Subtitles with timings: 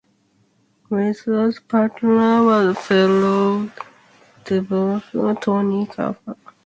[0.89, 3.69] Weser's partner was fellow
[4.45, 6.35] debutant Tony Crafter.